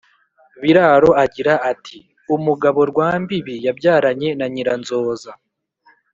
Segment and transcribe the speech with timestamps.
[0.61, 1.97] biraro agira ati:
[2.35, 5.31] “umugabo rwambibi yabyaranye na nyiranzoza